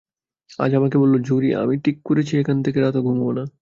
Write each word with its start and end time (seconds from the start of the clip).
আজ 0.59 0.71
আমাকে 0.75 0.97
বলল, 0.97 1.15
জুড়ি, 1.21 1.49
আমি 1.55 1.75
ঠিক 1.85 1.97
করেছি-এখন 2.05 2.57
থেকে 2.65 2.79
রাতে 2.79 2.99
ঘুমুব 2.99 3.29
না। 3.31 3.43